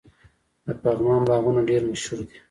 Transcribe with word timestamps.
د 0.65 0.67
پغمان 0.81 1.21
باغونه 1.29 1.61
ډیر 1.69 1.81
مشهور 1.91 2.19
دي. 2.27 2.37